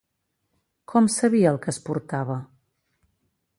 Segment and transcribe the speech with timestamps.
[0.93, 2.41] Com sabia el que es portava?